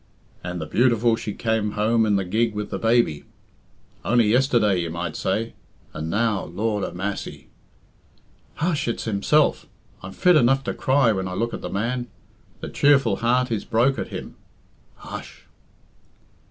"And 0.43 0.59
the 0.59 0.65
beautiful 0.65 1.15
she 1.15 1.31
came 1.33 1.73
home 1.73 2.07
in 2.07 2.15
the 2.15 2.25
gig 2.25 2.55
with 2.55 2.71
the 2.71 2.79
baby! 2.79 3.23
Only 4.03 4.25
yesterday 4.27 4.79
you 4.79 4.89
might 4.89 5.15
say. 5.15 5.53
And 5.93 6.09
now, 6.09 6.45
Lord 6.45 6.83
a 6.83 6.91
massy!" 6.91 7.49
"Hush! 8.55 8.87
it's 8.87 9.03
himself! 9.03 9.67
I'm 10.01 10.11
fit 10.13 10.35
enough 10.37 10.63
to 10.63 10.73
cry 10.73 11.11
when 11.11 11.27
I 11.27 11.33
look 11.35 11.53
at 11.53 11.61
the 11.61 11.69
man. 11.69 12.07
The 12.61 12.69
cheerful 12.69 13.17
heart 13.17 13.51
is 13.51 13.63
broke 13.63 13.99
at 13.99 14.07
him." 14.07 14.37
"Hush!" 14.95 15.45